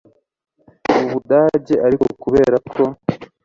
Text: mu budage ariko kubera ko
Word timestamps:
mu 0.97 1.05
budage 1.13 1.75
ariko 1.85 2.05
kubera 2.21 2.55
ko 2.71 2.83